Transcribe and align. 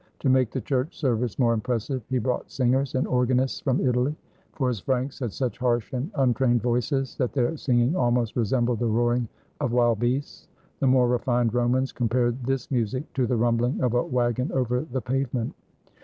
To 0.21 0.29
make 0.29 0.49
the 0.49 0.61
church 0.61 0.97
service 0.97 1.37
more 1.37 1.53
impressive, 1.53 2.01
he 2.09 2.17
brought 2.17 2.49
singers 2.49 2.95
and 2.95 3.05
organists 3.05 3.59
from 3.59 3.79
Italy; 3.79 4.15
for 4.53 4.67
his 4.67 4.79
Franks 4.79 5.19
had 5.19 5.31
such 5.31 5.59
harsh 5.59 5.93
and 5.93 6.09
untrained 6.15 6.63
voices, 6.63 7.15
that 7.17 7.33
their 7.33 7.55
singing 7.55 7.95
almost 7.95 8.35
resembled 8.35 8.79
the 8.79 8.87
roaring 8.87 9.27
of 9.59 9.73
wild 9.73 9.99
beasts. 9.99 10.47
The 10.79 10.87
more 10.87 11.07
refined 11.07 11.53
Romans 11.53 11.91
compared 11.91 12.43
this 12.43 12.71
music 12.71 13.13
to 13.13 13.27
the 13.27 13.37
rumbling 13.37 13.79
of 13.83 13.93
a 13.93 14.01
wagon 14.03 14.51
over 14.53 14.81
the 14.81 15.01
pavement. 15.01 15.53